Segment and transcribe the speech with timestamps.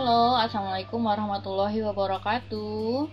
[0.00, 3.04] Halo, assalamualaikum warahmatullahi wabarakatuh.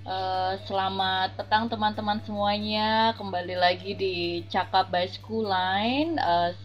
[0.00, 3.12] Uh, selamat petang teman-teman semuanya.
[3.20, 6.16] Kembali lagi di Cakap by School Line.
[6.16, 6.56] Uh,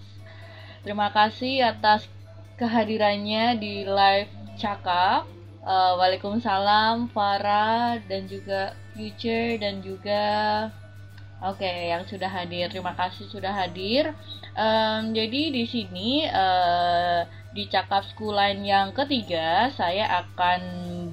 [0.87, 2.07] terima kasih atas
[2.55, 5.27] kehadirannya di live Cakap.
[5.67, 10.23] Uh, Waalaikumsalam Farah dan juga Future dan juga
[11.41, 14.13] Oke, okay, yang sudah hadir, terima kasih sudah hadir.
[14.53, 20.61] Um, jadi di sini uh, di Cakap School Line yang ketiga, saya akan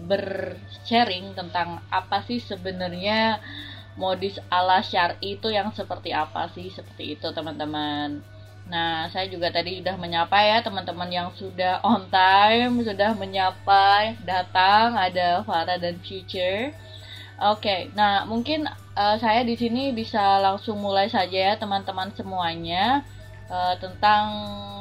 [0.06, 3.42] bersharing tentang apa sih sebenarnya
[3.98, 8.22] modis ala syari itu yang seperti apa sih seperti itu teman-teman.
[8.70, 14.94] Nah, saya juga tadi sudah menyapa ya teman-teman yang sudah on time, sudah menyapa datang
[14.94, 16.70] ada Farah dan Future.
[17.38, 18.66] Oke, okay, nah mungkin
[18.98, 23.06] uh, saya di sini bisa langsung mulai saja ya teman-teman semuanya
[23.46, 24.26] uh, tentang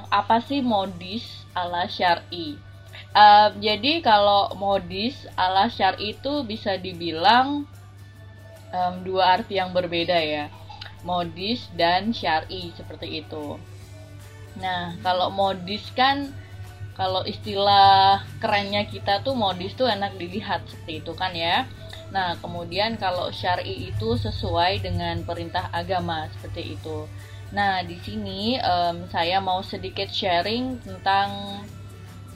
[0.09, 2.58] apa sih modis ala syari.
[3.17, 7.66] Uh, jadi kalau modis ala syari itu bisa dibilang
[8.69, 10.53] um, dua arti yang berbeda ya,
[11.02, 13.58] modis dan syari seperti itu.
[14.61, 16.33] Nah, kalau modis kan
[16.97, 21.69] kalau istilah kerennya kita tuh modis tuh enak dilihat seperti itu kan ya.
[22.09, 27.05] Nah, kemudian kalau syar'i itu sesuai dengan perintah agama seperti itu.
[27.47, 31.63] Nah, di sini um, saya mau sedikit sharing tentang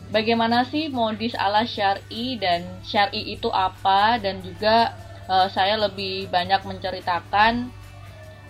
[0.08, 4.96] bagaimana sih modis ala syar'i dan syar'i itu apa dan juga
[5.28, 7.72] uh, saya lebih banyak menceritakan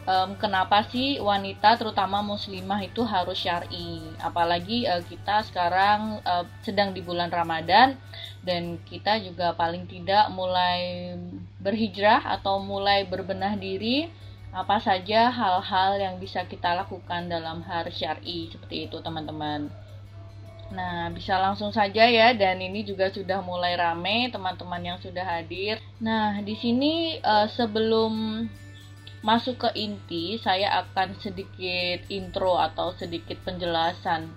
[0.05, 4.01] um, kenapa sih wanita terutama muslimah itu harus syar'i.
[4.21, 7.97] Apalagi uh, kita sekarang uh, sedang di bulan Ramadan
[8.41, 11.13] dan kita juga paling tidak mulai
[11.61, 14.09] berhijrah atau mulai berbenah diri
[14.51, 19.71] apa saja hal-hal yang bisa kita lakukan dalam hari syar'i seperti itu teman-teman
[20.71, 25.83] Nah, bisa langsung saja ya dan ini juga sudah mulai rame teman-teman yang sudah hadir.
[25.99, 28.47] Nah, di sini uh, sebelum
[29.19, 34.31] masuk ke inti, saya akan sedikit intro atau sedikit penjelasan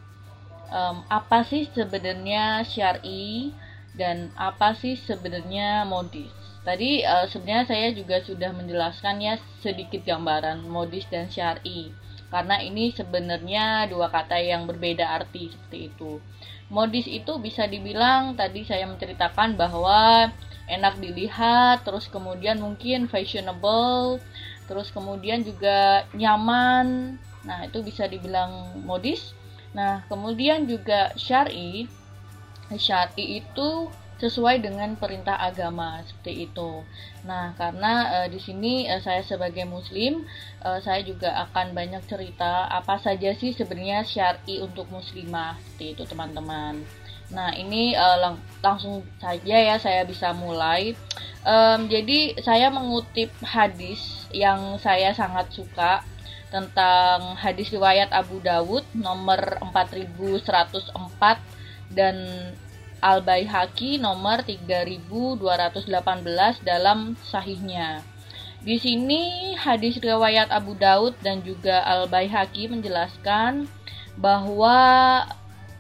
[0.75, 3.55] um, apa sih sebenarnya syari
[3.95, 6.35] dan apa sih sebenarnya modis.
[6.65, 11.93] Tadi uh, sebenarnya saya juga sudah menjelaskan ya sedikit gambaran modis dan syari.
[12.33, 16.19] Karena ini sebenarnya dua kata yang berbeda arti seperti itu.
[16.73, 20.33] Modis itu bisa dibilang tadi saya menceritakan bahwa
[20.65, 24.19] enak dilihat, terus kemudian mungkin fashionable,
[24.65, 27.21] terus kemudian juga nyaman.
[27.45, 29.37] Nah itu bisa dibilang modis.
[29.77, 31.87] Nah kemudian juga syari.
[32.73, 33.93] Syari itu
[34.25, 36.81] sesuai dengan perintah agama seperti itu.
[37.29, 40.25] Nah, karena e, di sini e, saya sebagai muslim,
[40.65, 46.03] e, saya juga akan banyak cerita apa saja sih sebenarnya syari untuk muslimah seperti itu,
[46.09, 46.81] teman-teman.
[47.29, 50.97] Nah, ini e, lang langsung saja ya saya bisa mulai.
[51.45, 54.01] Um, jadi saya mengutip hadis
[54.33, 56.01] yang saya sangat suka
[56.49, 60.97] tentang hadis riwayat Abu Dawud nomor 4104
[61.93, 62.17] dan
[63.05, 65.37] Al Baihaqi nomor 3218
[66.65, 68.01] dalam sahihnya.
[68.65, 73.69] Di sini hadis riwayat Abu Daud dan juga Al Baihaqi menjelaskan
[74.17, 74.81] bahwa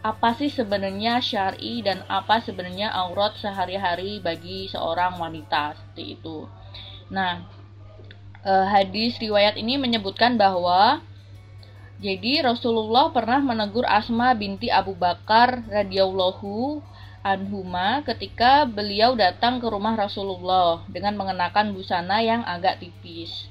[0.05, 6.45] apa sih sebenarnya syari dan apa sebenarnya aurat sehari-hari bagi seorang wanita seperti itu.
[7.09, 7.41] Nah,
[8.45, 11.01] eh, hadis riwayat ini menyebutkan bahwa
[12.05, 16.85] jadi Rasulullah pernah menegur Asma binti Abu Bakar radhiyallahu
[17.25, 23.49] anhuma ketika beliau datang ke rumah Rasulullah dengan mengenakan busana yang agak tipis.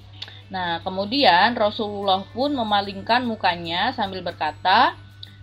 [0.54, 4.94] Nah, kemudian Rasulullah pun memalingkan mukanya sambil berkata,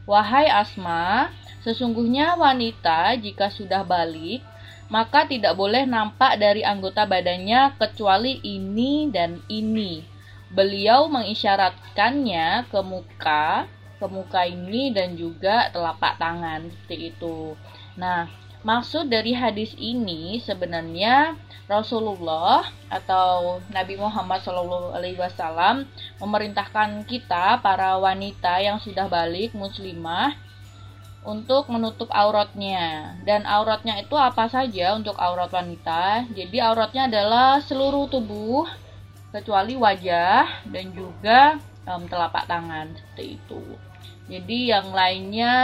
[0.07, 1.35] Wahai Asma,
[1.67, 4.47] sesungguhnya wanita jika sudah balik,
[4.87, 10.07] maka tidak boleh nampak dari anggota badannya kecuali ini dan ini.
[10.51, 17.55] Beliau mengisyaratkannya ke muka, ke muka ini dan juga telapak tangan seperti itu.
[17.99, 18.31] Nah,
[18.63, 21.35] maksud dari hadis ini sebenarnya
[21.71, 25.87] Rasulullah atau Nabi Muhammad SAW
[26.19, 30.35] memerintahkan kita para wanita yang sudah balik muslimah
[31.23, 33.15] untuk menutup auratnya.
[33.23, 36.27] Dan auratnya itu apa saja untuk aurat wanita?
[36.35, 38.67] Jadi auratnya adalah seluruh tubuh
[39.31, 41.55] kecuali wajah dan juga
[41.87, 43.63] um, telapak tangan seperti itu
[44.31, 45.55] jadi yang lainnya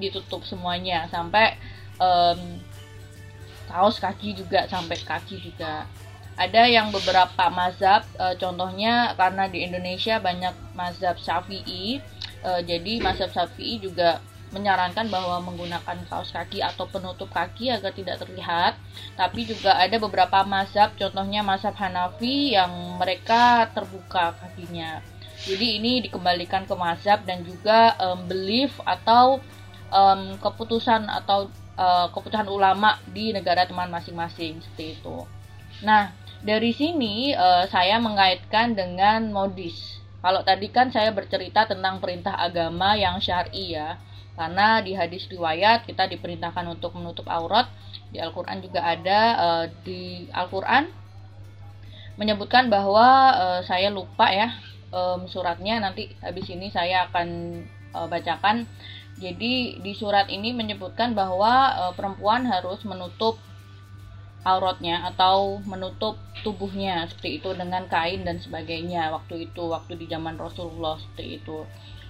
[0.00, 1.60] ditutup semuanya sampai
[2.00, 2.58] um,
[3.68, 5.84] kaos kaki juga sampai kaki juga
[6.36, 11.96] ada yang beberapa mazhab e, contohnya karena di Indonesia banyak mazhab Syafi'i
[12.44, 14.20] e, jadi mazhab Syafi'i juga
[14.54, 18.78] menyarankan bahwa menggunakan kaos kaki atau penutup kaki agar tidak terlihat.
[19.18, 25.02] Tapi juga ada beberapa mazhab, contohnya mazhab Hanafi yang mereka terbuka kakinya.
[25.44, 29.42] Jadi ini dikembalikan ke mazhab dan juga um, belief atau
[29.92, 35.28] um, keputusan atau uh, keputusan ulama di negara teman masing-masing seperti itu.
[35.84, 40.00] Nah, dari sini uh, saya mengaitkan dengan modis.
[40.24, 44.00] Kalau tadi kan saya bercerita tentang perintah agama yang syar'i ya.
[44.36, 47.68] Karena di hadis riwayat kita diperintahkan untuk menutup aurat.
[48.12, 50.88] Di Al-Qur'an juga ada uh, di Al-Qur'an
[52.16, 54.48] menyebutkan bahwa uh, saya lupa ya
[54.92, 57.28] um, suratnya nanti habis ini saya akan
[57.94, 58.66] uh, bacakan.
[59.16, 63.40] Jadi di surat ini menyebutkan bahwa uh, perempuan harus menutup
[64.46, 66.14] auratnya atau menutup
[66.46, 71.66] tubuhnya seperti itu dengan kain dan sebagainya waktu itu waktu di zaman Rasulullah seperti itu.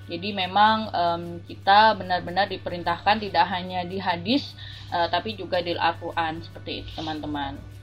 [0.07, 4.55] Jadi memang um, kita benar-benar diperintahkan tidak hanya di hadis
[4.93, 7.76] uh, tapi juga di Al-Qur'an seperti itu teman-teman.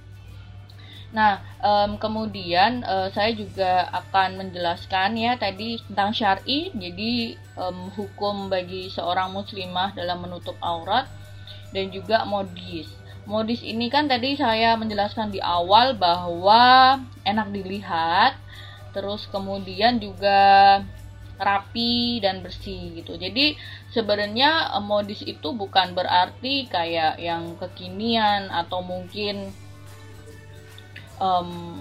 [1.14, 8.50] Nah, um, kemudian uh, saya juga akan menjelaskan ya tadi tentang syar'i, jadi um, hukum
[8.50, 11.06] bagi seorang muslimah dalam menutup aurat
[11.70, 12.90] dan juga modis.
[13.30, 18.34] Modis ini kan tadi saya menjelaskan di awal bahwa enak dilihat,
[18.92, 20.82] terus kemudian juga
[21.38, 23.22] rapi dan bersih gitu.
[23.22, 23.54] Jadi
[23.94, 29.54] sebenarnya eh, modis itu bukan berarti kayak yang kekinian atau mungkin
[31.24, 31.80] um,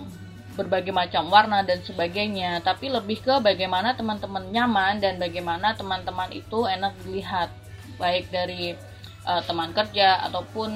[0.54, 6.68] berbagai macam warna dan sebagainya, tapi lebih ke bagaimana teman-teman nyaman dan bagaimana teman-teman itu
[6.68, 7.48] enak dilihat,
[7.96, 8.76] baik dari
[9.24, 10.70] uh, teman kerja ataupun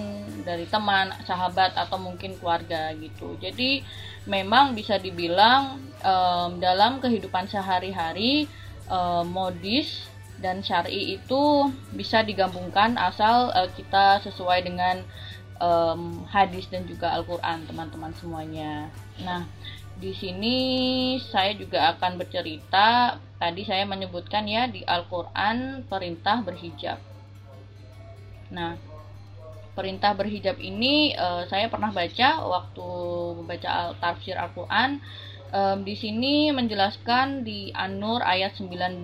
[0.48, 3.36] dari teman, sahabat atau mungkin keluarga gitu.
[3.36, 3.84] Jadi
[4.24, 8.48] memang bisa dibilang um, dalam kehidupan sehari-hari
[8.88, 10.08] uh, modis
[10.40, 15.00] dan syari itu bisa digabungkan asal uh, kita sesuai dengan
[15.60, 18.88] um, hadis dan juga Al-Qur'an teman-teman semuanya.
[19.22, 19.48] Nah,
[19.96, 20.56] di sini
[21.32, 27.00] saya juga akan bercerita tadi saya menyebutkan ya di Al-Qur'an perintah berhijab.
[28.52, 28.76] Nah,
[29.76, 32.88] perintah berhijab ini uh, saya pernah baca waktu
[33.36, 35.00] membaca al tafsir Al-Qur'an
[35.52, 39.00] um, di sini menjelaskan di An-Nur ayat 19.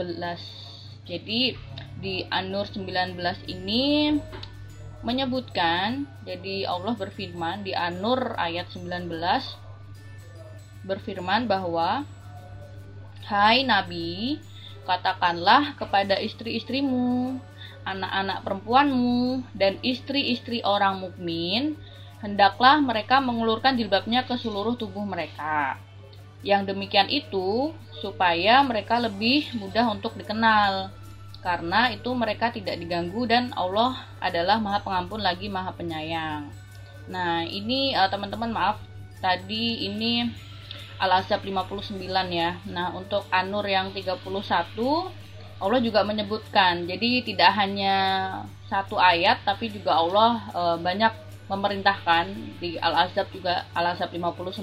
[1.05, 1.57] Jadi
[2.01, 3.17] di An-Nur 19
[3.53, 4.17] ini
[5.03, 9.11] menyebutkan jadi Allah berfirman di An-Nur ayat 19
[10.83, 12.07] berfirman bahwa
[13.23, 14.43] Hai Nabi,
[14.83, 17.39] katakanlah kepada istri-istrimu,
[17.87, 21.79] anak-anak perempuanmu, dan istri-istri orang mukmin,
[22.19, 25.79] hendaklah mereka mengulurkan jilbabnya ke seluruh tubuh mereka
[26.43, 27.71] yang demikian itu
[28.03, 30.91] supaya mereka lebih mudah untuk dikenal.
[31.43, 36.47] Karena itu mereka tidak diganggu dan Allah adalah Maha Pengampun lagi Maha Penyayang.
[37.11, 38.79] Nah, ini uh, teman-teman maaf
[39.19, 40.31] tadi ini
[41.03, 41.99] Al-Azab 59
[42.31, 42.63] ya.
[42.71, 44.23] Nah, untuk Anur yang 31
[45.63, 46.87] Allah juga menyebutkan.
[46.87, 47.97] Jadi tidak hanya
[48.71, 51.11] satu ayat tapi juga Allah uh, banyak
[51.51, 52.31] memerintahkan
[52.63, 54.63] di Al-Azab juga Al-Azab 59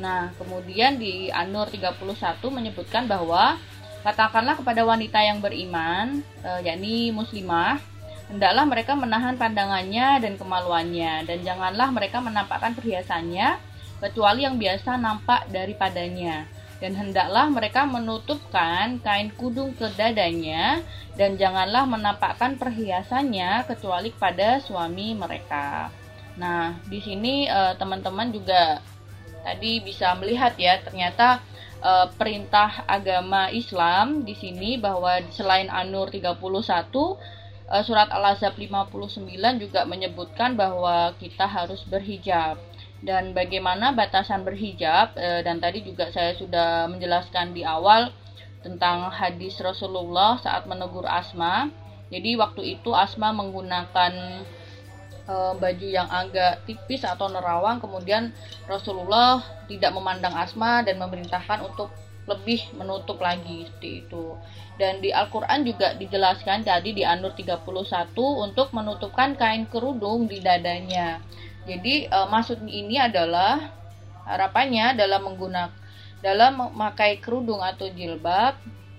[0.00, 2.00] Nah, kemudian di An-Nur 31
[2.48, 3.60] menyebutkan bahwa
[4.02, 7.78] katakanlah kepada wanita yang beriman, e, yakni muslimah,
[8.28, 13.58] hendaklah mereka menahan pandangannya dan kemaluannya dan janganlah mereka menampakkan perhiasannya
[14.02, 16.46] kecuali yang biasa nampak daripadanya
[16.82, 20.82] dan hendaklah mereka menutupkan kain kudung ke dadanya
[21.14, 25.94] dan janganlah menampakkan perhiasannya kecuali pada suami mereka.
[26.42, 28.82] Nah, di sini e, teman-teman juga
[29.46, 31.38] tadi bisa melihat ya ternyata
[31.82, 37.14] uh, perintah agama Islam di sini bahwa selain An-Nur 31 uh,
[37.84, 39.26] surat Al-Ahzab 59
[39.58, 42.56] juga menyebutkan bahwa kita harus berhijab
[43.02, 48.14] dan bagaimana batasan berhijab uh, dan tadi juga saya sudah menjelaskan di awal
[48.62, 51.66] tentang hadis Rasulullah saat menegur Asma.
[52.14, 54.46] Jadi waktu itu Asma menggunakan
[55.28, 58.34] uh, baju yang agak tipis atau nerawang kemudian
[58.66, 61.90] Rasulullah tidak memandang Asma dan memerintahkan untuk
[62.26, 64.38] lebih menutup lagi seperti itu.
[64.78, 67.66] Dan di Al-Qur'an juga dijelaskan tadi di An-Nur 31
[68.16, 71.18] untuk menutupkan kain kerudung di dadanya.
[71.66, 73.70] Jadi e, maksud ini adalah
[74.26, 75.74] harapannya dalam menggunakan
[76.22, 78.54] dalam memakai kerudung atau jilbab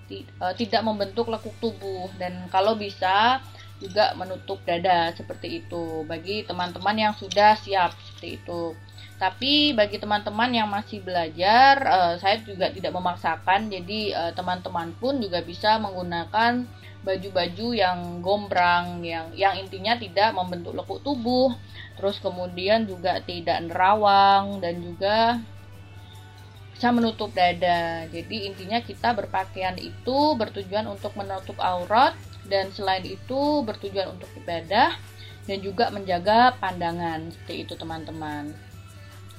[0.08, 0.22] e,
[0.60, 3.40] tidak membentuk lekuk tubuh dan kalau bisa
[3.84, 8.72] juga menutup dada seperti itu bagi teman-teman yang sudah siap seperti itu.
[9.20, 13.70] Tapi bagi teman-teman yang masih belajar, uh, saya juga tidak memaksakan.
[13.70, 16.66] Jadi eh, teman-teman pun juga bisa menggunakan
[17.04, 21.52] baju-baju yang gombrang yang yang intinya tidak membentuk lekuk tubuh
[22.00, 25.38] terus kemudian juga tidak nerawang dan juga
[26.72, 32.16] bisa menutup dada jadi intinya kita berpakaian itu bertujuan untuk menutup aurat
[32.48, 34.96] dan selain itu bertujuan untuk ibadah
[35.44, 38.52] dan juga menjaga pandangan seperti itu teman-teman.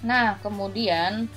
[0.05, 1.29] Nah kemudian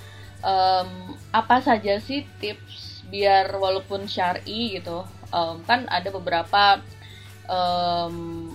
[0.44, 0.90] um,
[1.32, 6.84] apa saja sih tips biar walaupun syari gitu um, kan ada beberapa
[7.48, 8.52] um,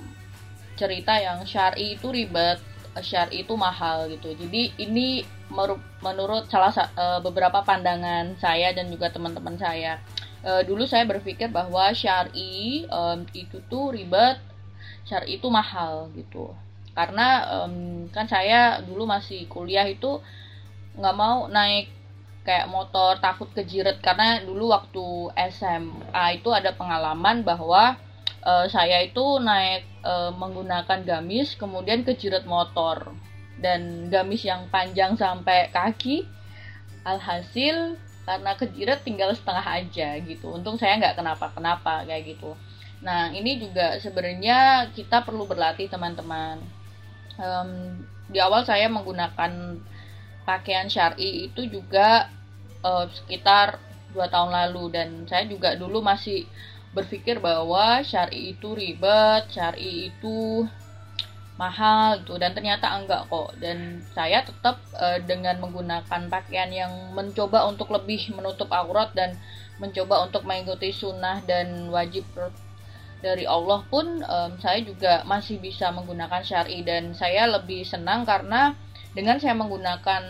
[0.78, 2.62] cerita yang syari itu ribet
[3.02, 4.38] syari itu mahal gitu.
[4.38, 5.26] Jadi ini
[6.02, 9.98] menurut salah uh, beberapa pandangan saya dan juga teman-teman saya
[10.44, 14.38] uh, dulu saya berpikir bahwa syari um, itu tuh ribet.
[15.08, 16.52] Syari itu mahal gitu.
[16.94, 20.22] Karena um, kan saya dulu masih kuliah itu
[20.94, 21.90] nggak mau naik
[22.44, 27.96] kayak motor takut kejiret karena dulu waktu SMA itu ada pengalaman bahwa
[28.44, 33.16] uh, saya itu naik uh, menggunakan gamis kemudian kejiret motor.
[33.58, 36.28] Dan gamis yang panjang sampai kaki
[37.08, 40.56] alhasil karena kejiret tinggal setengah aja gitu.
[40.56, 42.56] Untung saya nggak kenapa-kenapa kayak gitu.
[43.04, 46.64] Nah ini juga sebenarnya kita perlu berlatih teman-teman.
[47.36, 48.00] Um,
[48.32, 49.78] di awal saya menggunakan
[50.48, 52.32] pakaian syari itu juga
[52.80, 53.80] uh, sekitar
[54.16, 54.84] dua tahun lalu.
[54.96, 56.48] Dan saya juga dulu masih
[56.96, 60.64] berpikir bahwa syari itu ribet, syari itu
[61.56, 62.36] mahal gitu.
[62.42, 63.54] Dan ternyata enggak kok.
[63.62, 69.38] Dan saya tetap uh, dengan menggunakan pakaian yang mencoba untuk lebih menutup aurat dan
[69.82, 72.24] mencoba untuk mengikuti sunnah dan wajib
[73.24, 76.84] dari Allah pun um, saya juga masih bisa menggunakan syari.
[76.84, 78.76] Dan saya lebih senang karena
[79.14, 80.24] dengan saya menggunakan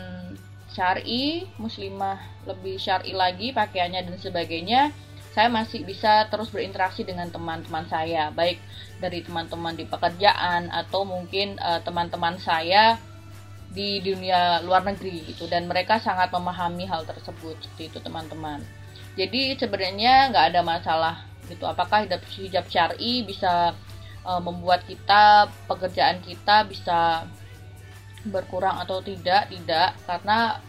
[0.73, 2.17] syari muslimah
[2.49, 4.81] lebih syari lagi pakaiannya dan sebagainya
[5.33, 8.61] saya masih bisa terus berinteraksi dengan teman-teman saya baik
[9.01, 13.01] dari teman-teman di pekerjaan atau mungkin uh, teman-teman saya
[13.73, 18.61] di dunia luar negeri itu dan mereka sangat memahami hal tersebut seperti itu teman-teman.
[19.17, 21.15] Jadi sebenarnya nggak ada masalah
[21.49, 21.65] gitu.
[21.65, 23.73] Apakah hijab hijab syari bisa
[24.21, 27.25] uh, membuat kita pekerjaan kita bisa
[28.29, 29.49] berkurang atau tidak?
[29.49, 30.61] Tidak karena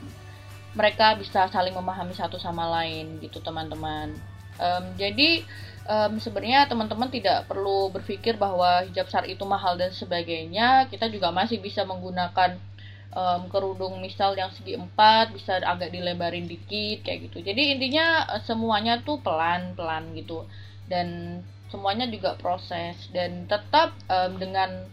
[0.72, 5.42] mereka bisa saling memahami satu sama lain gitu teman-teman um, jadi
[5.88, 10.88] um, sebenarnya teman-teman tidak perlu berpikir bahwa hijab syar itu mahal dan sebagainya.
[10.88, 12.56] Kita juga masih bisa menggunakan
[13.12, 17.44] um, kerudung misal yang segi empat bisa agak dilebarin dikit kayak gitu.
[17.44, 20.44] Jadi intinya semuanya tuh pelan pelan gitu.
[20.88, 22.96] Dan semuanya juga proses.
[23.12, 24.88] Dan tetap um, dengan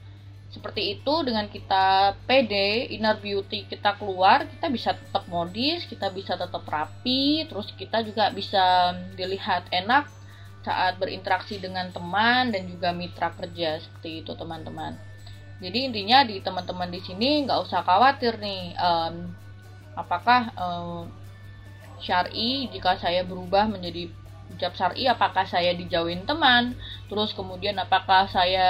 [0.51, 6.35] seperti itu dengan kita pede inner beauty kita keluar kita bisa tetap modis kita bisa
[6.35, 10.11] tetap rapi terus kita juga bisa dilihat enak
[10.61, 14.93] saat berinteraksi dengan teman dan juga mitra kerja seperti itu teman-teman.
[15.61, 19.29] Jadi intinya di teman-teman di sini nggak usah khawatir nih um,
[19.93, 21.05] apakah um,
[22.01, 24.09] syari jika saya berubah menjadi
[24.53, 26.75] hijab syari apakah saya dijauhin teman?
[27.07, 28.67] Terus kemudian apakah saya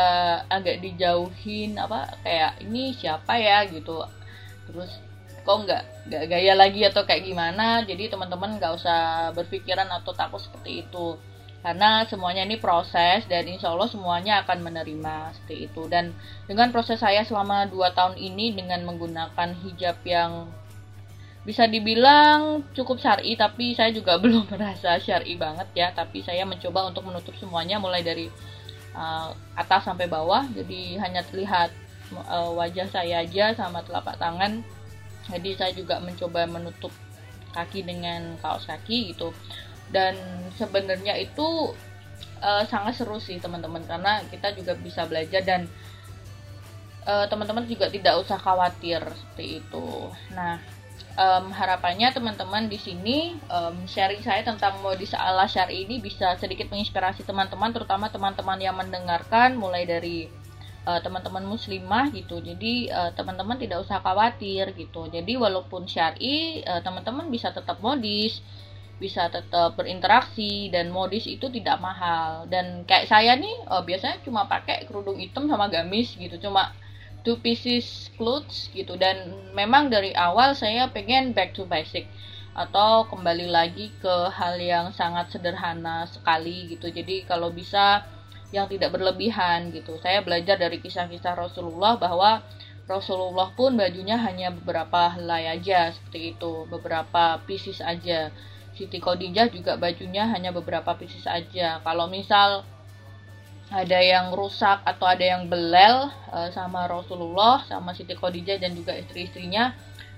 [0.48, 3.66] agak dijauhin apa kayak ini siapa ya?
[3.68, 4.06] gitu.
[4.70, 5.02] Terus
[5.42, 7.82] kok nggak nggak gaya lagi atau kayak gimana?
[7.84, 11.18] Jadi teman-teman nggak usah berpikiran atau takut seperti itu.
[11.62, 15.86] Karena semuanya ini proses dan insya Allah semuanya akan menerima seperti itu.
[15.86, 16.10] Dan
[16.50, 20.50] dengan proses saya selama 2 tahun ini dengan menggunakan hijab yang
[21.42, 25.88] bisa dibilang cukup syari tapi saya juga belum merasa syari banget ya.
[25.94, 28.30] Tapi saya mencoba untuk menutup semuanya mulai dari
[28.94, 30.46] uh, atas sampai bawah.
[30.54, 31.74] Jadi hanya terlihat
[32.30, 34.62] uh, wajah saya aja sama telapak tangan.
[35.30, 36.94] Jadi saya juga mencoba menutup
[37.54, 39.34] kaki dengan kaos kaki gitu.
[39.92, 40.16] Dan
[40.56, 41.76] sebenarnya itu
[42.40, 43.82] uh, sangat seru sih teman-teman.
[43.90, 45.66] Karena kita juga bisa belajar dan
[47.02, 50.06] teman-teman uh, juga tidak usah khawatir seperti itu.
[50.38, 50.81] Nah
[51.18, 56.70] um, harapannya teman-teman di sini um, sharing saya tentang modis ala syari ini bisa sedikit
[56.72, 60.28] menginspirasi teman-teman terutama teman-teman yang mendengarkan mulai dari
[60.86, 62.40] uh, teman-teman muslimah gitu.
[62.40, 65.08] Jadi uh, teman-teman tidak usah khawatir gitu.
[65.12, 68.40] Jadi walaupun syari uh, teman-teman bisa tetap modis
[69.02, 72.46] bisa tetap berinteraksi dan modis itu tidak mahal.
[72.46, 76.38] Dan kayak saya nih uh, biasanya cuma pakai kerudung hitam sama gamis gitu.
[76.38, 76.70] Cuma
[77.22, 78.98] two pieces clothes gitu.
[78.98, 82.10] Dan memang dari awal saya pengen back to basic.
[82.52, 86.92] Atau kembali lagi ke hal yang sangat sederhana sekali gitu.
[86.92, 88.04] Jadi kalau bisa
[88.52, 89.96] yang tidak berlebihan gitu.
[90.04, 92.44] Saya belajar dari kisah-kisah Rasulullah bahwa
[92.84, 96.68] Rasulullah pun bajunya hanya beberapa helai aja seperti itu.
[96.68, 98.30] Beberapa pieces aja.
[98.76, 101.80] Siti Khadijah juga bajunya hanya beberapa pieces aja.
[101.84, 102.68] Kalau misal
[103.72, 108.92] ada yang rusak atau ada yang belel uh, sama Rasulullah sama Siti Khadijah dan juga
[109.00, 109.72] istri-istrinya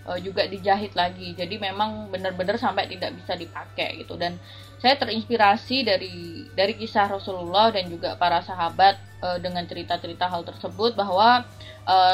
[0.09, 1.37] uh, juga dijahit lagi.
[1.37, 4.17] Jadi memang benar-benar sampai tidak bisa dipakai gitu.
[4.17, 4.41] Dan
[4.81, 10.97] saya terinspirasi dari dari kisah Rasulullah dan juga para sahabat uh, dengan cerita-cerita hal tersebut
[10.97, 11.45] bahwa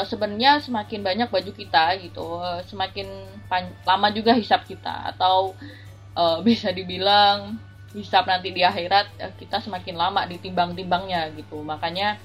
[0.02, 3.06] sebenarnya semakin banyak baju kita gitu semakin
[3.86, 5.54] lama juga hisap kita atau
[6.46, 7.54] bisa dibilang
[7.94, 12.18] hisap nanti di akhirat eh, kita semakin lama ditimbang-timbangnya gitu makanya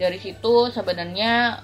[0.00, 1.60] dari situ sebenarnya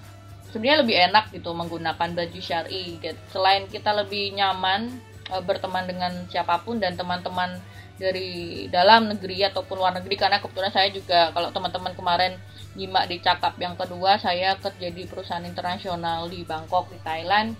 [0.53, 3.17] sebenarnya lebih enak gitu menggunakan baju syari gitu.
[3.33, 4.89] selain kita lebih nyaman
[5.29, 7.61] e, berteman dengan siapa pun dan teman-teman
[7.97, 12.33] dari dalam negeri ataupun luar negeri karena kebetulan saya juga kalau teman-teman kemarin
[12.77, 17.57] nyimak di cakap yang kedua saya kerja di perusahaan internasional di Bangkok di Thailand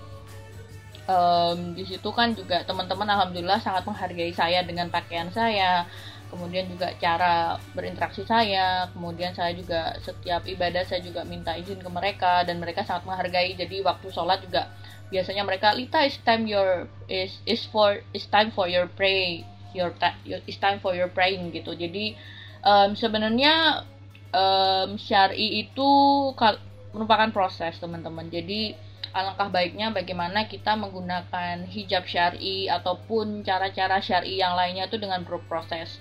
[1.07, 5.87] um, di situ kan juga teman-teman alhamdulillah sangat menghargai saya dengan pakaian saya.
[6.27, 8.91] Kemudian juga cara berinteraksi saya.
[8.91, 13.55] Kemudian saya juga setiap ibadah saya juga minta izin ke mereka dan mereka sangat menghargai.
[13.55, 14.67] Jadi waktu sholat juga
[15.07, 19.95] biasanya mereka Lita is time your is is for is time for your pray your
[20.27, 21.71] is time for your praying gitu.
[21.79, 22.19] Jadi
[22.67, 23.87] um, sebenarnya
[24.35, 25.89] um, syari itu
[26.91, 28.27] merupakan proses teman-teman.
[28.27, 28.75] Jadi
[29.17, 35.97] alangkah baiknya bagaimana kita menggunakan hijab syari ataupun cara-cara syari yang lainnya itu dengan berproses.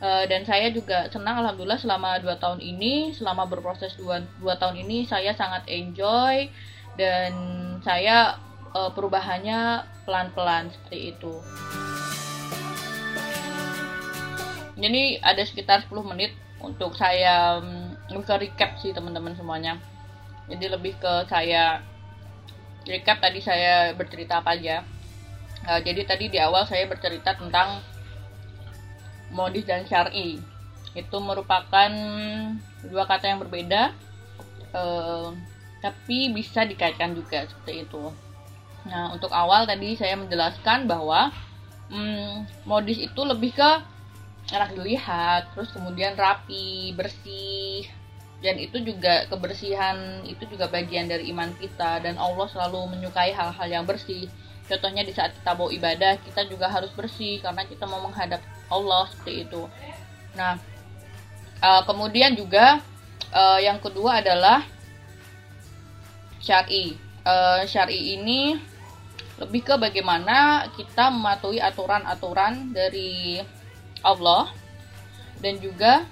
[0.00, 4.86] Uh, dan saya juga senang alhamdulillah selama dua tahun ini, selama berproses dua, dua tahun
[4.86, 6.48] ini saya sangat enjoy
[6.94, 7.34] dan
[7.82, 8.38] saya
[8.72, 11.34] uh, perubahannya pelan-pelan seperti itu.
[14.80, 16.32] Jadi ada sekitar 10 menit
[16.64, 19.76] untuk saya um, recap sih teman-teman semuanya.
[20.48, 21.84] Jadi lebih ke saya
[22.88, 24.84] recap tadi saya bercerita apa aja.
[25.68, 27.84] Uh, jadi tadi di awal saya bercerita tentang
[29.32, 30.40] modis dan syari.
[30.96, 31.90] Itu merupakan
[32.82, 33.94] dua kata yang berbeda,
[34.74, 35.30] uh,
[35.84, 38.10] tapi bisa dikaitkan juga seperti itu.
[38.88, 41.30] Nah, untuk awal tadi saya menjelaskan bahwa
[41.92, 43.70] um, modis itu lebih ke
[44.50, 47.86] enak dilihat, terus kemudian rapi, bersih,
[48.40, 52.00] dan itu juga kebersihan itu juga bagian dari iman kita.
[52.00, 54.32] Dan Allah selalu menyukai hal-hal yang bersih.
[54.64, 58.40] Contohnya di saat kita mau ibadah kita juga harus bersih karena kita mau menghadap
[58.72, 59.68] Allah seperti itu.
[60.32, 60.56] Nah
[61.60, 62.80] uh, kemudian juga
[63.34, 64.64] uh, yang kedua adalah
[66.40, 66.96] syari.
[67.20, 68.56] Uh, syari ini
[69.36, 73.40] lebih ke bagaimana kita mematuhi aturan-aturan dari
[74.00, 74.48] Allah
[75.44, 76.08] dan juga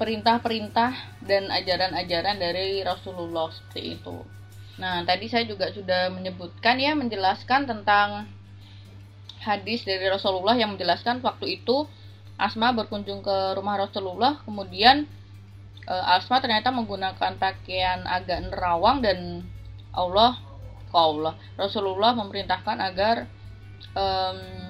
[0.00, 4.24] perintah-perintah dan ajaran-ajaran dari Rasulullah seperti itu.
[4.80, 8.24] Nah, tadi saya juga sudah menyebutkan ya menjelaskan tentang
[9.44, 11.84] hadis dari Rasulullah yang menjelaskan waktu itu
[12.40, 15.04] Asma berkunjung ke rumah Rasulullah, kemudian
[15.84, 19.44] e, Asma ternyata menggunakan pakaian agak nerawang dan
[19.92, 20.40] Allah,
[20.88, 23.28] Allah Rasulullah memerintahkan agar
[23.92, 24.69] um,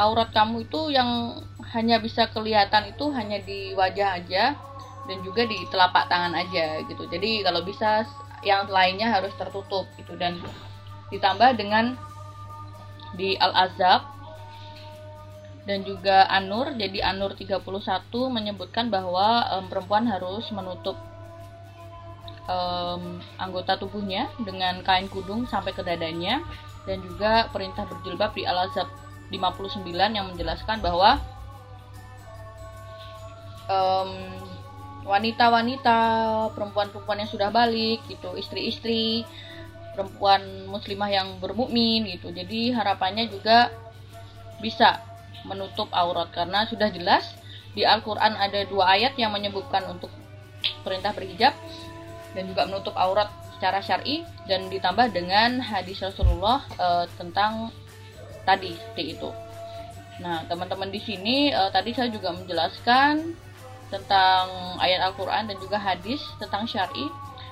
[0.00, 1.36] aurat kamu itu yang
[1.76, 4.56] hanya bisa kelihatan itu hanya di wajah aja
[5.04, 7.04] dan juga di telapak tangan aja gitu.
[7.04, 8.08] Jadi kalau bisa
[8.40, 10.40] yang lainnya harus tertutup gitu dan
[11.12, 12.00] ditambah dengan
[13.12, 14.08] di Al-Azab
[15.68, 16.72] dan juga Anur.
[16.80, 17.60] Jadi Anur 31
[18.32, 20.96] menyebutkan bahwa um, perempuan harus menutup
[22.48, 26.40] um, anggota tubuhnya dengan kain kudung sampai ke dadanya
[26.88, 31.22] dan juga perintah berjilbab di Al-Azab 59 yang menjelaskan bahwa
[35.06, 35.98] wanita-wanita,
[36.58, 39.22] perempuan-perempuan yang sudah balik gitu, istri-istri,
[39.94, 42.30] perempuan muslimah yang bermukmin gitu.
[42.34, 43.70] Jadi harapannya juga
[44.58, 45.02] bisa
[45.46, 47.24] menutup aurat karena sudah jelas
[47.72, 50.12] di Al-Qur'an ada dua ayat yang menyebutkan untuk
[50.84, 51.56] perintah berhijab
[52.36, 57.72] dan juga menutup aurat secara syar'i dan ditambah dengan hadis Rasulullah e, tentang
[58.50, 59.30] tadi seperti itu.
[60.20, 63.32] Nah, teman-teman di sini e, tadi saya juga menjelaskan
[63.88, 64.46] tentang
[64.78, 67.08] ayat Al-Quran dan juga hadis tentang syari.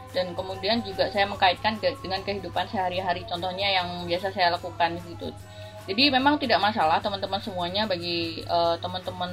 [0.09, 5.29] Dan kemudian juga saya mengkaitkan dengan kehidupan sehari-hari contohnya yang biasa saya lakukan gitu.
[5.85, 9.29] Jadi memang tidak masalah teman-teman semuanya bagi uh, teman-teman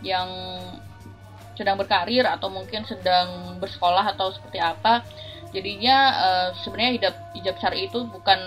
[0.00, 0.28] yang
[1.52, 5.04] sedang berkarir atau mungkin sedang bersekolah atau seperti apa.
[5.52, 8.40] Jadinya uh, sebenarnya hijab hijab syari itu bukan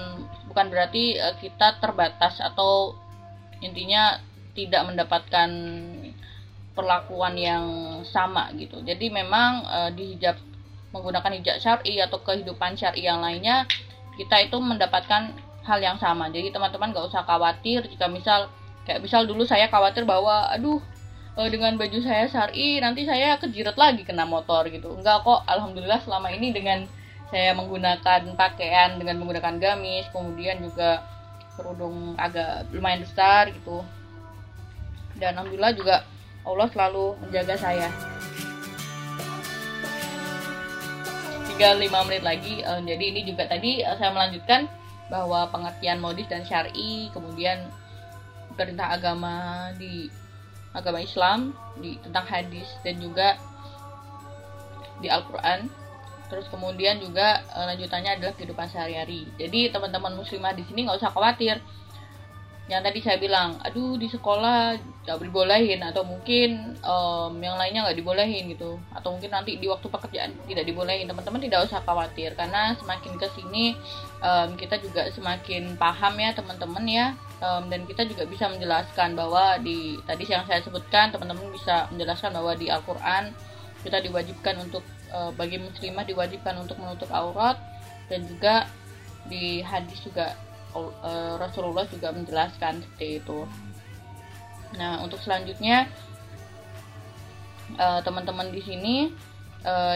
[0.54, 2.94] bukan berarti uh, kita terbatas atau
[3.66, 4.22] intinya
[4.54, 5.50] tidak mendapatkan
[6.78, 7.66] perlakuan yang
[8.06, 8.82] sama gitu.
[8.82, 10.38] Jadi memang e, di hijab
[10.94, 13.66] menggunakan hijab syar'i atau kehidupan syar'i yang lainnya
[14.18, 15.34] kita itu mendapatkan
[15.66, 16.30] hal yang sama.
[16.30, 18.50] Jadi teman-teman gak usah khawatir jika misal
[18.86, 20.82] kayak misal dulu saya khawatir bahwa aduh
[21.40, 26.04] uh, dengan baju saya syari nanti saya kejirat lagi kena motor gitu enggak kok alhamdulillah
[26.04, 26.84] selama ini dengan
[27.34, 31.02] saya menggunakan pakaian dengan menggunakan gamis kemudian juga
[31.58, 33.82] kerudung agak lumayan besar gitu
[35.18, 35.96] dan alhamdulillah juga
[36.46, 37.90] Allah selalu menjaga saya
[41.50, 44.70] tinggal 5 menit lagi uh, jadi ini juga tadi uh, saya melanjutkan
[45.10, 47.66] bahwa pengertian modis dan syari kemudian
[48.54, 50.10] perintah agama di
[50.74, 53.38] agama Islam di tentang hadis dan juga
[55.02, 55.70] di Al-Qur'an.
[56.34, 59.30] Terus kemudian juga e, lanjutannya adalah kehidupan sehari-hari.
[59.38, 61.62] Jadi teman-teman muslimah di sini nggak usah khawatir.
[62.66, 64.74] Yang tadi saya bilang, aduh di sekolah
[65.06, 69.84] nggak dibolehin atau mungkin um, yang lainnya nggak dibolehin gitu, atau mungkin nanti di waktu
[69.92, 71.06] pekerjaan tidak dibolehin.
[71.06, 73.78] Teman-teman tidak usah khawatir karena semakin ke sini
[74.24, 77.06] um, kita juga semakin paham ya teman-teman ya
[77.44, 82.32] um, dan kita juga bisa menjelaskan bahwa di tadi yang saya sebutkan teman-teman bisa menjelaskan
[82.32, 83.36] bahwa di Al-Qur'an
[83.84, 84.82] kita diwajibkan untuk
[85.38, 87.62] bagi muslimah diwajibkan untuk menutup aurat
[88.10, 88.66] dan juga
[89.30, 90.34] di hadis juga
[90.74, 93.46] uh, Rasulullah juga menjelaskan seperti itu.
[94.74, 95.86] Nah, untuk selanjutnya
[97.78, 98.96] uh, teman-teman di sini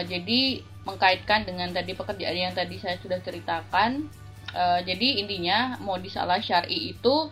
[0.08, 4.08] jadi mengkaitkan dengan tadi pekerjaan yang tadi saya sudah ceritakan.
[4.88, 7.28] Jadi intinya modis ala syari itu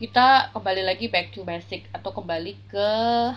[0.00, 2.88] kita kembali lagi back to basic atau kembali ke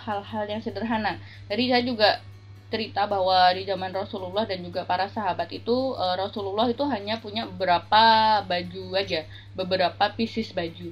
[0.08, 1.20] hal-hal yang sederhana.
[1.52, 2.24] Jadi saya juga
[2.68, 7.48] cerita bahwa di zaman Rasulullah dan juga para sahabat itu uh, Rasulullah itu hanya punya
[7.48, 8.04] beberapa
[8.44, 9.24] baju aja,
[9.56, 10.92] beberapa pieces baju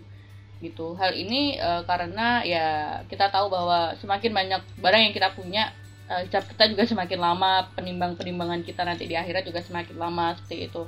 [0.63, 0.87] gitu.
[0.95, 2.65] Hal ini uh, karena ya
[3.11, 5.75] kita tahu bahwa semakin banyak barang yang kita punya
[6.07, 10.83] uh, kita juga semakin lama penimbang-penimbangan kita nanti di akhirat juga semakin lama seperti itu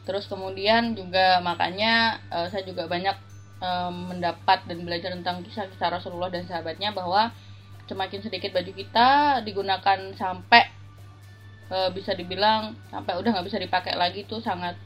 [0.00, 3.14] terus kemudian juga makanya uh, saya juga banyak
[3.92, 7.28] mendapat dan belajar tentang kisah-kisah Rasulullah dan sahabatnya bahwa
[7.90, 10.62] semakin sedikit baju kita digunakan sampai
[11.74, 14.78] uh, bisa dibilang sampai udah nggak bisa dipakai lagi tuh sangat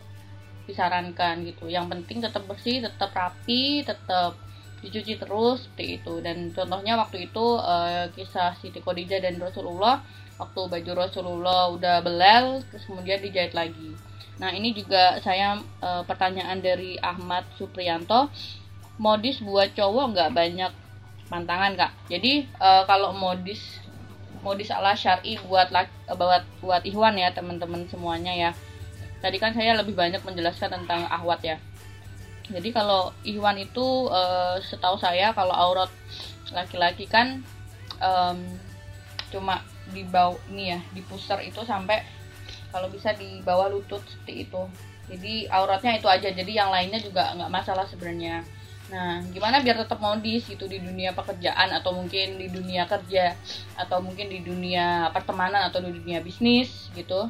[0.65, 4.41] disarankan gitu yang penting tetap bersih tetap rapi tetap
[4.81, 10.01] dicuci terus seperti itu dan contohnya waktu itu uh, kisah Siti Khadijah dan Rasulullah
[10.41, 13.93] waktu baju Rasulullah udah belel terus kemudian dijahit lagi
[14.39, 18.31] Nah, ini juga saya e, pertanyaan dari Ahmad Supriyanto.
[18.99, 20.73] Modis buat cowok nggak banyak
[21.29, 21.93] pantangan, Kak.
[22.11, 23.81] Jadi, e, kalau modis
[24.45, 25.73] modis ala syar'i buat
[26.13, 28.51] buat buat ihwan ya, teman-teman semuanya ya.
[29.25, 31.57] Tadi kan saya lebih banyak menjelaskan tentang ahwat ya.
[32.45, 34.23] Jadi kalau ihwan itu e,
[34.61, 35.89] setahu saya kalau aurat
[36.53, 37.41] laki-laki kan
[38.05, 38.39] um,
[39.33, 39.65] cuma
[39.97, 42.05] di bawah ini ya, di pusar itu sampai
[42.75, 44.63] kalau bisa di bawah lutut seperti itu
[45.07, 48.43] jadi auratnya itu aja jadi yang lainnya juga nggak masalah sebenarnya
[48.95, 53.35] nah gimana biar tetap modis gitu di dunia pekerjaan atau mungkin di dunia kerja
[53.75, 57.27] atau mungkin di dunia pertemanan atau di dunia bisnis gitu.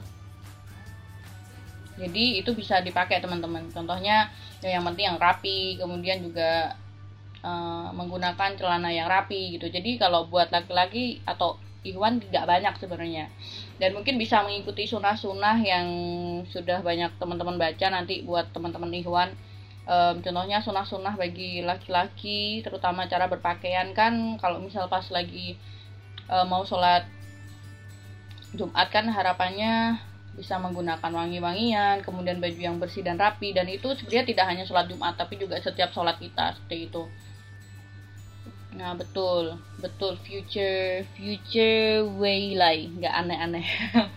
[1.96, 3.72] Jadi itu bisa dipakai teman-teman.
[3.72, 4.28] Contohnya
[4.60, 6.76] ya yang penting yang rapi kemudian juga
[7.40, 9.72] uh, menggunakan celana yang rapi gitu.
[9.72, 13.28] Jadi kalau buat laki-laki atau Ikhwan tidak banyak sebenarnya.
[13.80, 15.86] Dan mungkin bisa mengikuti sunnah-sunnah yang
[16.48, 19.32] sudah banyak teman-teman baca nanti buat teman-teman Ikhwan
[19.84, 25.56] um, contohnya sunnah-sunnah bagi laki-laki terutama cara berpakaian kan kalau misal pas lagi
[26.28, 27.04] um, mau sholat
[28.54, 29.98] Jumat kan harapannya
[30.34, 34.86] bisa menggunakan wangi-wangian, kemudian baju yang bersih dan rapi dan itu sebenarnya tidak hanya sholat
[34.90, 37.02] Jumat tapi juga setiap sholat kita seperti itu.
[38.74, 43.66] Nah betul, betul future future way way nggak aneh-aneh.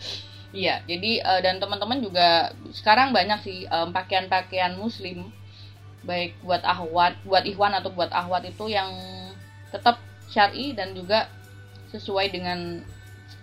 [0.56, 5.28] Iya, jadi uh, dan teman-teman juga sekarang banyak sih um, pakaian-pakaian muslim
[6.06, 8.92] baik buat ahwat, buat ikhwan atau buat ahwat itu yang
[9.74, 9.98] tetap
[10.30, 11.32] syar'i dan juga
[11.92, 12.84] sesuai dengan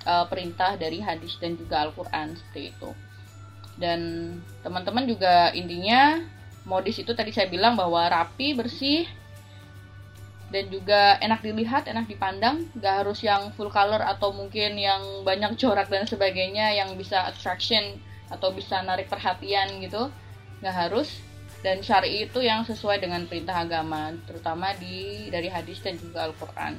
[0.05, 2.91] uh, perintah dari hadis dan juga Al-Qur'an seperti itu.
[3.75, 4.01] Dan
[4.63, 6.23] teman-teman juga intinya
[6.65, 9.05] modis itu tadi saya bilang bahwa rapi, bersih,
[10.55, 15.59] dan juga enak dilihat, enak dipandang, gak harus yang full color atau mungkin yang banyak
[15.59, 17.99] corak dan sebagainya yang bisa attraction
[18.31, 20.09] atau bisa narik perhatian gitu,
[20.63, 21.11] gak harus.
[21.65, 26.77] Dan syari itu yang sesuai dengan perintah agama, terutama di dari hadis dan juga Al-Quran.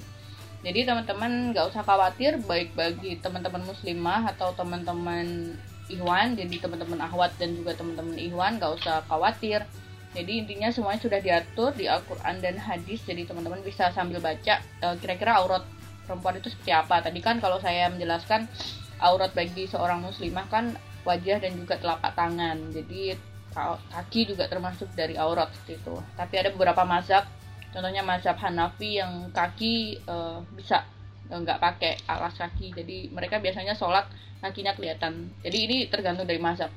[0.62, 5.58] Jadi teman-teman gak usah khawatir, baik bagi teman-teman muslimah atau teman-teman
[5.90, 9.66] Ikhwan, jadi teman-teman Ahwat dan juga teman-teman Ikhwan gak usah khawatir
[10.16, 13.04] jadi intinya semuanya sudah diatur di Al-Quran dan hadis.
[13.04, 15.68] Jadi teman-teman bisa sambil baca eh, kira-kira aurat
[16.08, 17.04] perempuan itu seperti apa.
[17.04, 18.48] Tadi kan kalau saya menjelaskan
[19.04, 20.72] aurat bagi seorang muslimah kan
[21.04, 22.72] wajah dan juga telapak tangan.
[22.72, 23.20] Jadi
[23.90, 25.96] kaki juga termasuk dari aurat seperti itu.
[26.20, 27.24] Tapi ada beberapa mazhab
[27.72, 30.84] contohnya mazhab Hanafi yang kaki uh, bisa
[31.32, 32.76] nggak pakai alas kaki.
[32.76, 34.08] Jadi mereka biasanya sholat
[34.44, 35.32] kakinya kelihatan.
[35.42, 36.70] Jadi ini tergantung dari mazhab.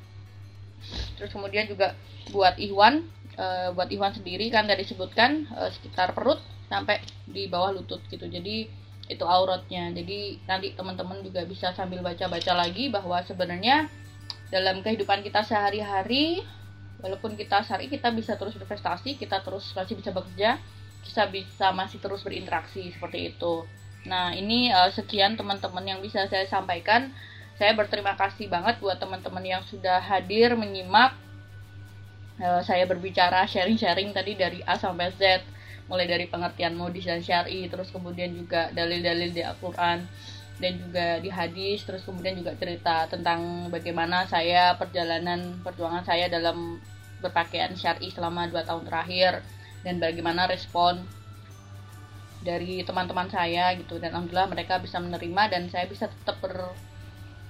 [1.18, 1.98] Terus kemudian juga
[2.30, 3.02] buat Ikhwan
[3.38, 6.38] uh, buat Ikhwan sendiri kan tadi disebutkan uh, sekitar perut
[6.70, 8.26] sampai di bawah lutut gitu.
[8.26, 8.70] Jadi
[9.08, 9.88] itu auratnya.
[9.94, 13.88] Jadi nanti teman-teman juga bisa sambil baca-baca lagi bahwa sebenarnya
[14.48, 16.44] dalam kehidupan kita sehari-hari
[16.98, 20.58] walaupun kita sehari kita bisa terus berprestasi kita terus masih bisa bekerja
[21.08, 23.64] kita bisa masih terus berinteraksi seperti itu.
[24.04, 27.10] Nah ini uh, sekian teman-teman yang bisa saya sampaikan.
[27.58, 31.16] Saya berterima kasih banget buat teman-teman yang sudah hadir menyimak
[32.38, 35.42] uh, saya berbicara sharing-sharing tadi dari A sampai Z
[35.90, 40.04] mulai dari pengertian modis dan syari terus kemudian juga dalil-dalil di Al-Quran
[40.58, 46.82] dan juga di hadis terus kemudian juga cerita tentang bagaimana saya perjalanan perjuangan saya dalam
[47.22, 49.42] berpakaian syari selama dua tahun terakhir
[49.82, 51.06] dan bagaimana respon
[52.42, 53.98] dari teman-teman saya gitu.
[53.98, 56.74] Dan alhamdulillah mereka bisa menerima dan saya bisa tetap ber,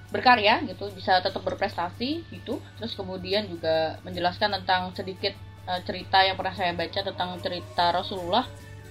[0.08, 2.60] berkarya gitu bisa tetap berprestasi gitu.
[2.80, 5.36] Terus kemudian juga menjelaskan tentang sedikit
[5.68, 8.44] uh, cerita yang pernah saya baca tentang cerita Rasulullah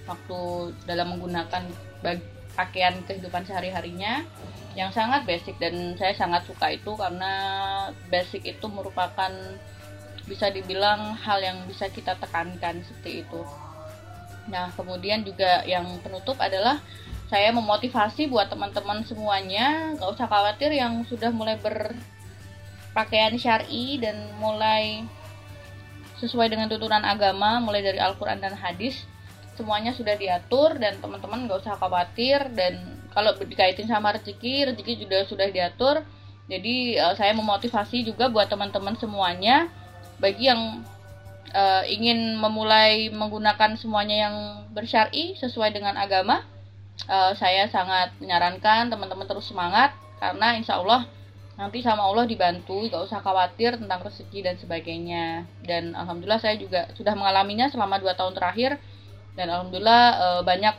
[0.06, 1.68] waktu dalam menggunakan
[2.58, 4.26] pakaian kehidupan sehari-harinya
[4.74, 7.32] yang sangat basic dan saya sangat suka itu karena
[8.10, 9.30] basic itu merupakan
[10.26, 13.42] bisa dibilang hal yang bisa kita tekankan seperti itu.
[14.50, 16.82] Nah, kemudian juga yang penutup adalah
[17.30, 25.04] saya memotivasi buat teman-teman semuanya, gak usah khawatir yang sudah mulai berpakaian syari dan mulai
[26.18, 29.06] sesuai dengan tuntunan agama mulai dari Al-Quran dan hadis
[29.58, 32.78] semuanya sudah diatur dan teman-teman gak usah khawatir dan
[33.10, 36.06] kalau dikaitin sama rezeki rezeki juga sudah diatur.
[36.46, 39.66] Jadi uh, saya memotivasi juga buat teman-teman semuanya
[40.22, 40.86] bagi yang
[41.52, 44.36] uh, ingin memulai menggunakan semuanya yang
[44.72, 46.46] bersyari sesuai dengan agama
[47.06, 51.06] uh, saya sangat menyarankan teman-teman terus semangat karena insya Allah
[51.58, 55.42] nanti sama Allah dibantu gak usah khawatir tentang rezeki dan sebagainya.
[55.62, 58.78] Dan alhamdulillah saya juga sudah mengalaminya selama dua tahun terakhir
[59.38, 60.74] dan alhamdulillah e, banyak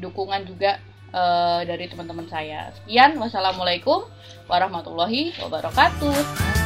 [0.00, 0.80] dukungan juga
[1.12, 1.22] e,
[1.68, 2.72] dari teman-teman saya.
[2.80, 4.08] Sekian wassalamualaikum
[4.48, 6.65] warahmatullahi wabarakatuh